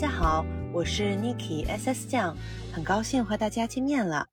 [0.00, 2.36] 大家好，我是 Niki SS 酱，
[2.72, 4.28] 很高兴和大家见面了。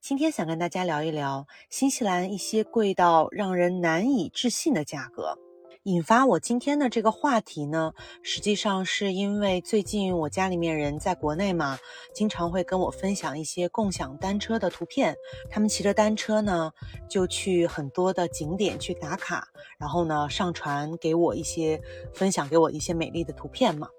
[0.00, 5.38] 今天想跟大家聊一聊新西兰一些贵到让人难以置信的价格。
[5.82, 11.78] 引发我今天的这个话题呢，实际上是因为最近我家里面人在国内嘛，
[12.14, 15.14] 经常会跟我分享一些共享单车的图片。
[15.50, 16.72] 他们骑着单车呢，
[17.10, 21.78] 就去很多的景点去打卡，然后呢上传给我一些
[22.14, 23.90] 分享给我一些美丽的图片嘛。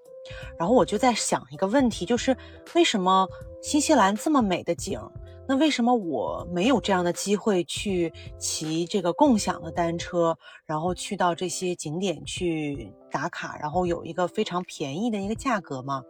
[0.58, 2.36] 然后我就在想一个问题，就是
[2.74, 3.28] 为什么
[3.62, 5.00] 新西兰这么美的景？
[5.48, 16.04] 那为什么我没有这样的机会去骑这个共享的单车，然后去到这些景点去打卡，然后有一个非常便宜的一个价格嘛？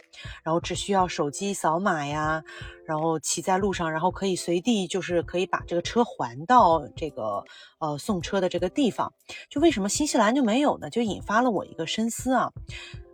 [0.45, 2.45] 然后只需要手机扫码呀，
[2.85, 7.43] 然后骑在路上，然后可以随地就是可以把这个车还到这个
[7.79, 9.11] 呃送车的这个地方。
[9.49, 10.91] 就为什么新西兰就没有呢？
[10.91, 12.53] 就引发了我一个深思啊。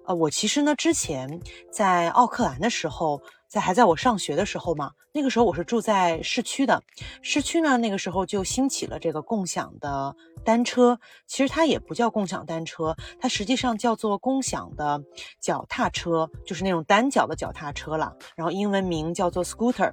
[0.06, 1.40] 呃，我其实呢之前
[1.70, 3.20] 在奥克兰的时候。
[3.48, 6.82] 在还在我上学的时候嘛，那个时候我是住在市区的，
[7.22, 15.00] 市区呢那个时候就兴起了这个共享的单车，其实它也不叫共享单车，它实际上叫做共享的
[15.40, 19.92] 脚踏车，就是那种单脚的脚踏车了，然后英文名叫做 scooter，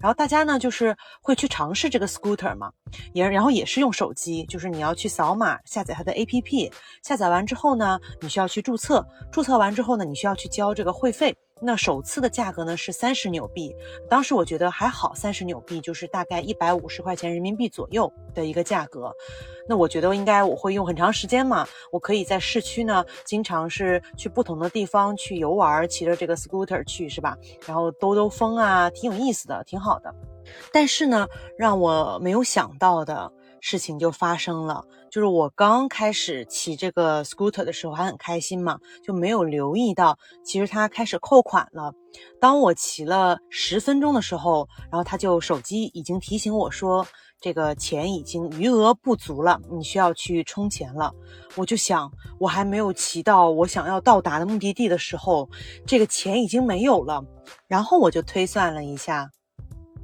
[0.00, 2.72] 然后大家呢就是会去尝试这个 scooter 嘛，
[3.12, 11.36] 也然后也是用手机，就是你要去扫码下载它的 APP，下载完之后呢，你需要去注册，注册完之后呢，你需要去交这个会费。
[11.64, 13.74] 那首次的价格呢是三十纽币，
[14.08, 19.14] 当时我觉得还好，三十纽币就是大概一百五十块钱人民币左右的一个价格。
[19.68, 27.38] 那我觉得应该我会用很长时间嘛，我可以在市区呢，经常是去不同的地方去游玩，骑着这个 scooter 去是吧？
[27.64, 30.12] 然后兜兜风啊，挺有意思的，挺好的。
[30.72, 33.32] 但是呢，让我没有想到的。
[33.62, 41.94] 事情就发生了，就是我刚开始骑这个 scooter 的时候还很开心嘛，就没有留意到，其实它开始扣款了。
[42.40, 47.06] 当我骑了十分钟的时候，然后他就手机已经提醒我说，
[47.40, 51.14] 这个钱已经余额不足了，你需要去充钱了。
[51.54, 55.48] 我就想，我还没有骑到我想要到达的目的地的时候，
[55.86, 57.24] 这个钱已经没有了。
[57.68, 59.30] 然后我就推算了一下。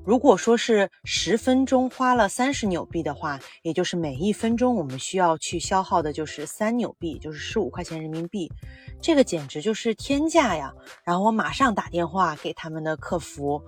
[0.09, 8.51] 如果说是十分钟花了三十纽币的话，也就是每一分钟我们需要去消耗的就是三纽币，就是十五块钱人民币，
[9.03, 10.73] 这个简直就是天价呀！
[11.05, 13.63] 然后我马上打电话给他们的客服。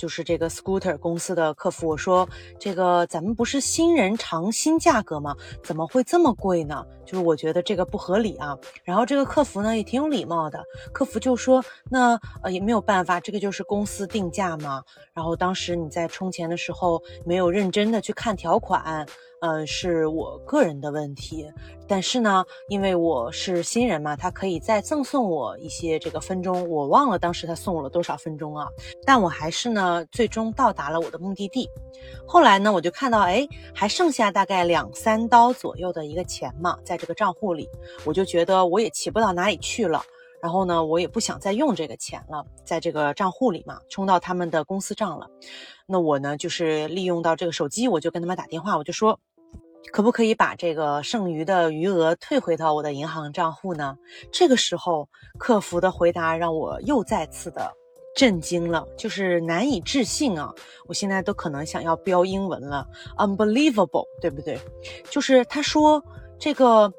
[0.00, 2.26] 就是这个 scooter 公司的客服，我说
[2.58, 5.36] 这个咱们不是新人尝新价格吗？
[5.62, 6.82] 怎么会这么贵呢？
[7.04, 8.56] 就是我觉得这个不合理啊。
[8.82, 14.82] 然后这个客服呢也挺有礼貌的，客服就说那呃也没有办法，这个就是公司定价嘛。
[15.12, 19.06] 然后当时你在充钱的时候没有认真的去看条款。
[19.40, 21.50] 嗯，是我个人的问题，
[21.88, 28.68] 但是呢，因为我是新人嘛，他可以再赠送我一些这个分钟，我忘了当时他送我了多少分钟啊，
[29.06, 31.66] 但我还是呢，最终到达了我的目的地。
[32.26, 37.66] 后来呢，我就看到，哎，还剩下大概两三刀左右的一个钱嘛，在这个账户里，
[38.04, 40.02] 我就觉得我也骑不到哪里去了。
[40.42, 45.26] 然后呢，我也不想再用这个钱了，在这个账户里嘛，充到他们的公司账了。
[45.86, 49.20] 那我呢，就是利用到这个手机，我就跟他们打电话，我就说，
[49.92, 53.96] 可不可以把这个剩余的余额退回到我的银行账户呢？
[54.32, 55.08] 这个时候，
[55.38, 57.72] 客服的回答让我又再次的
[58.14, 60.54] 震惊了，就是难以置信啊！
[60.86, 62.86] 我现在都可能想要标英文了
[63.16, 64.58] ，unbelievable，对不对？
[65.10, 66.04] 就是他说
[66.38, 66.92] 这个。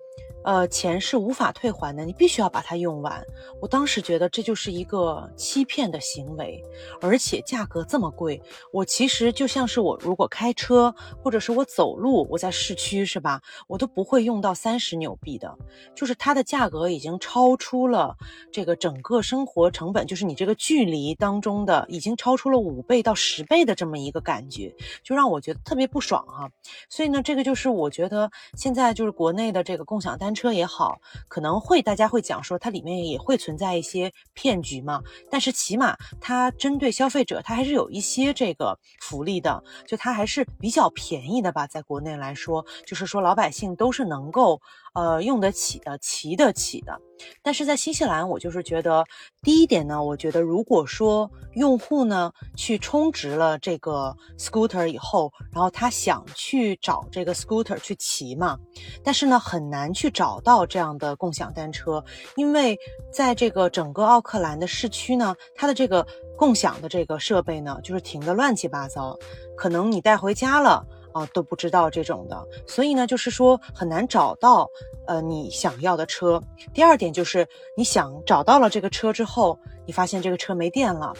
[0.44, 3.24] 呃，钱是无法退还的，你必须要把它用完。
[3.62, 6.60] 我当时觉得这就是一个欺骗的行为，
[7.00, 8.42] 而且价格这么贵。
[8.74, 10.94] 我其实就像是我如果开车，
[11.24, 15.56] 或者是我走路，我在市区是吧，我都不会用到三十纽币的。
[15.96, 18.18] 就是它的价格已经超出了
[18.52, 26.50] 这个整个生活成本，就是你这个距离当中的已经超出了五倍到十倍的这么一个感觉，就让我觉得特别不爽哈。
[26.90, 30.31] 所以呢，这个就是我觉得现在就是国内的这个共享单。
[30.34, 44.62] 车也好，可能会大家会讲说它里面也会存在一些骗局嘛，但是起码它针对消费者，它还是有一些这个福利的，就它还是比较便宜的吧，在国内来说，就是说老百姓都是能够。
[44.94, 47.00] 呃，用得起的，骑得起的，
[47.42, 49.06] 但是在新西兰，我就是觉得，
[49.42, 58.60] 第一点呢，我觉得如果说用户呢去充值了这个 scooter 以后，然后他想去找这个 scooter 去骑嘛，
[59.02, 62.04] 但是呢很难去找到这样的共享单车，
[62.36, 62.78] 因为
[63.14, 66.06] 在这个整个奥克兰的市区呢，它的这个
[66.36, 69.18] 共享的这个设备呢，就是停的乱七八糟，
[69.56, 70.86] 可能你带回家了。
[71.14, 74.70] 啊，都不知道这种的，所以呢，就是说很难找到，
[75.12, 76.42] 呃你想要的车。
[76.74, 79.60] 第二点就是你想找到了这个车之后。
[79.88, 81.12] 你发现这个车没电了，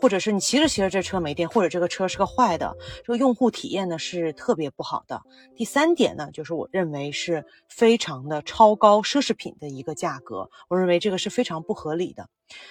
[0.00, 5.22] 或者是你骑着骑着这车没电，或者这个车是个坏的，这个用户体验呢是特别不好的。
[5.54, 12.28] 第三点呢，就是我认为是非常的超高奢侈品的一个价格，我认为这个是非常不合理的。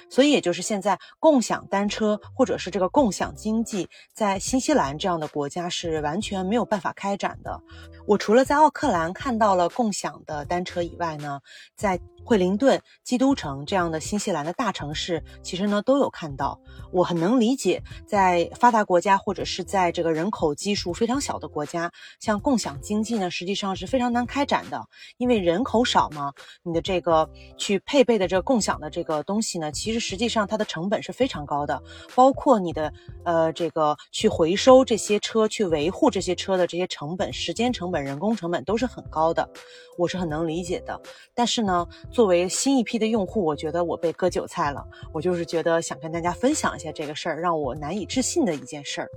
[0.10, 7.62] 所以也就是现在共享单车或者是这个共享经济，在新西兰这样的国家是完全没有办法开展的。
[8.06, 11.40] 我除了在奥克兰看到了共享的单车以外呢，
[11.76, 16.60] 在惠灵顿、基督城这样的新西兰的大城市，其实呢都有看到。
[16.92, 24.86] 我很能理解，在发达国家或者是在这个人口基数非常小的国家，像共享经济呢，实际上是非常难开展的，
[25.18, 26.34] 因为人口少嘛，
[26.64, 31.82] 你的这个去配备的这个共享的这个东西呢，其实实际上它的成本是非常高的，
[32.14, 32.94] 包括你的
[33.24, 39.50] 呃这个去回收这些车、去维护这些车的这些成本、时间成本、人工成本都是很高的，
[39.98, 41.00] 我是很能理理解的。
[41.34, 41.88] 但是呢。
[42.12, 44.84] 作为新一批的用户，我觉得我被割韭菜了。
[45.14, 49.10] 我就是觉得想跟大家分享一下这个事儿，让我难以置信的一件事儿。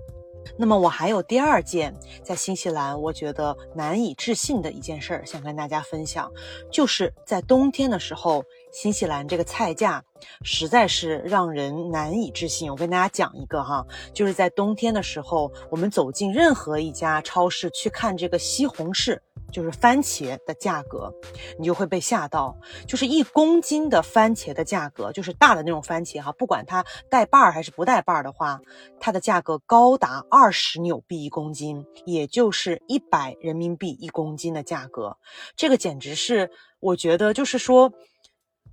[0.58, 6.30] 那么我还有第二件在新西兰我觉得难以置信的一件事儿，想跟大家分享，
[6.70, 10.04] 就是在冬天的时候，新西兰这个菜价
[10.42, 12.70] 实在是让人难以置信。
[12.70, 19.18] 我跟大家讲一个哈，就是在冬天的时候，我们走进任何一家超市去看这个西红柿。
[19.50, 21.12] 就是番茄的价格，
[21.58, 22.56] 你就会被吓到。
[22.86, 28.60] 就是一公斤的番茄的价格，就是大的那种番茄哈，不管它带瓣儿还是不带瓣儿的话，
[28.98, 35.16] 它的价格高达二十纽币一公斤，也就是一百人民币一公斤的价格。
[35.56, 37.92] 这个简直是，我觉得就是说。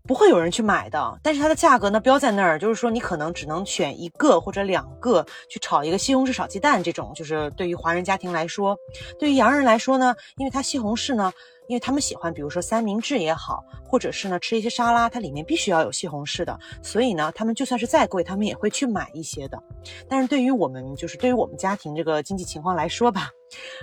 [0.07, 8.77] 不会有人去买的，但是它的价格呢标在那儿，就是说你可能只能选一个或者两个去炒一个西红柿炒鸡蛋这种，就是对于华人家庭来说，
[9.19, 11.33] 对于洋人来说呢，因为它西红柿呢，
[11.67, 19.61] 因为他们喜欢，比如说三明治也好，或者是呢吃一些沙拉，它里面必须要有西红柿的，所以呢，他们就算是再贵，他们也会去买一些的。
[20.07, 23.29] 但是对于我们，就是对于我们家庭这个经济情况来说吧，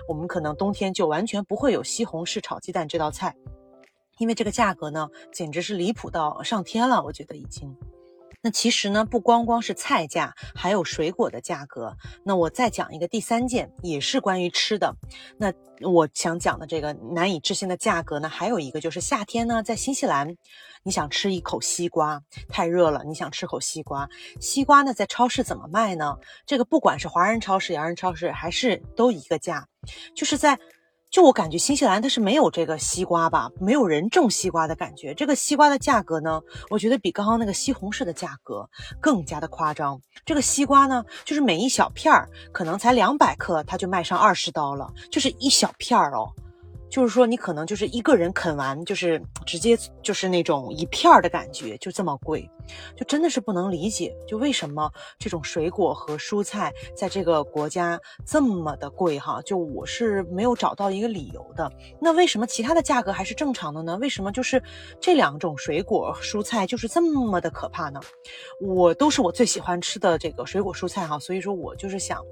[0.09, 3.35] 我们可能冬天就完全不会有西红柿炒鸡蛋这道菜。
[4.19, 7.77] 因为这个价格呢，简直是离谱到上天了，我觉得已经。
[8.41, 11.97] 那其实呢，不光光是菜价，还有水果的价格。
[12.23, 14.95] 那我再讲一个第三件，也是关于吃的。
[15.39, 15.51] 那
[15.81, 20.37] 我想讲的这个难以置信的价格呢，还有一个就是夏天呢，在新西兰，
[20.83, 22.21] 你想吃一口西瓜，
[22.51, 24.07] 太热了，你想吃口西瓜，
[24.39, 26.19] 西瓜呢在超市怎么卖呢？
[26.45, 29.67] 这个不管是华人超市、洋人超市，还是都一个价，
[30.15, 30.59] 就是在。
[31.15, 35.15] 就我感觉，新西兰它是没有这个西瓜吧，没有人种西瓜的感觉。
[35.15, 38.69] 这个西瓜的价格呢，我觉得比刚刚那个西红柿的价格
[39.01, 40.01] 更加的夸张。
[40.27, 46.33] 这个西瓜呢，就是每一小片儿可能才两百克，它就卖上二十刀了，就是一小片儿哦。
[46.91, 52.49] 就是说，你可能就是一个人啃完，就是直接就是那种一片儿的感觉，就这么贵，
[52.97, 54.89] 就真的是不能理解，就为什么
[55.19, 59.43] 这种水果和蔬菜在这个国家这么的贵哈？
[59.43, 61.71] 就我是没有找到一个理由的。
[62.01, 63.97] 那为什么其他的价格还是正常的呢？
[63.97, 64.63] 为什么就是
[65.01, 68.01] 这两种水果蔬菜就是这么的可怕呢？
[68.61, 72.23] 我都是我最喜欢吃的这个水果蔬菜哈，所以说我就是想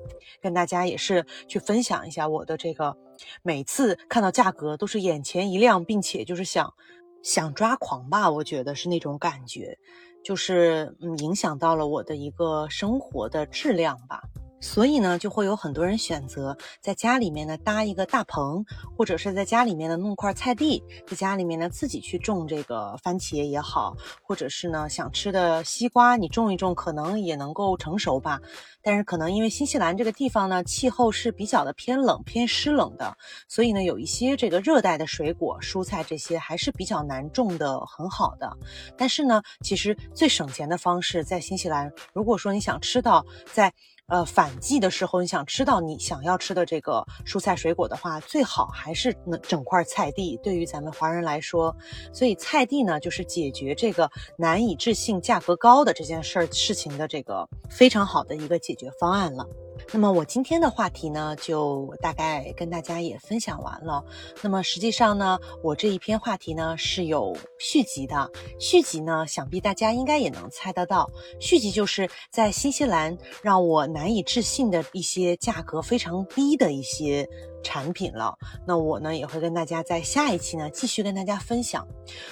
[0.41, 2.97] 跟大家也是去分享一下我的这个。
[3.43, 6.75] 每次看到价格都是眼前一亮，并且就是想
[7.23, 9.79] 想抓狂吧，我觉得是那种感觉，
[10.25, 14.23] 就是嗯影响到了我的一个生活的质量吧。
[14.63, 18.65] 所以呢，就会有很多人选择在家里面呢搭一个大棚，
[18.97, 28.41] 或者是在家里面呢弄块菜地，在家里面呢自己去种这个番茄也好，或者是呢想吃的西瓜，你种一种可能也能够成熟吧。
[28.85, 33.17] 但是可能因为新西兰这个地方呢气候是比较的偏冷偏湿冷的，
[33.49, 38.57] 所以呢有一些这个热带的水果蔬菜这些还是比较难种的很好的。
[38.97, 43.73] 但是呢，其实最省钱的方式在新西兰，如果说你想吃到在
[44.13, 50.39] 呃，反季的时候，你想吃到你想要吃的这个蔬菜水果的话，最好还是能整块菜地。
[50.43, 51.75] 对于咱们华人来说，
[52.13, 59.47] 所以菜地呢，就是解决这个难以置信、价格高的这件事儿事情的这个非常好的一个解决方案了。
[59.91, 64.05] 那么我今天的话题呢，就大概跟大家也分享完了。
[64.43, 68.31] 那么实际上呢，我这一篇话题呢是有续集的。
[68.59, 71.11] 续集呢，想必大家应该也能猜得到，
[71.41, 77.29] 续集就是在新西兰让我难以置信的一些价格非常低的一些
[77.63, 78.37] 产品了。
[78.67, 81.87] 那我呢也会跟大家在下一期呢继续跟大家分享。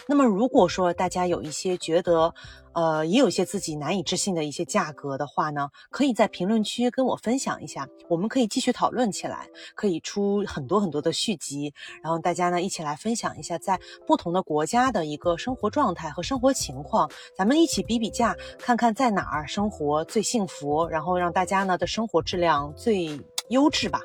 [0.07, 2.35] 那么如果说大家有一些觉得，
[2.73, 11.73] 呃，也有些自己难以置信的一些价格的话呢，可以在评论区跟我分享一下，我们可以继续讨论起来，可以出很多很多的续集，
[12.03, 23.21] 然后大家呢一起来分享一下在不同的国家的一个生活状态和生活情况，咱们一起比比价，看看在哪儿生活最幸福，然后让大家呢的生活质量最。
[23.51, 24.01] 优质吧，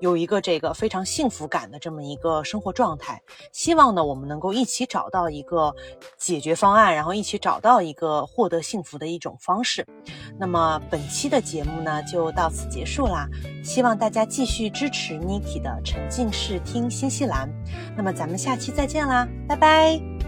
[0.00, 3.20] 有一个这个非常幸福感的这么一个生活状态。
[3.52, 5.74] 希望呢，我们能够一起找到一个
[6.16, 9.86] 解决方案，然后一起找到一个获得幸福的一种方式。
[10.38, 13.26] 那么本期的节目呢，就到此结束啦。
[13.64, 17.48] 希望大家继续支持 Niki 的沉浸式听新西兰。
[17.96, 20.27] 那么咱们下期再见啦，拜拜。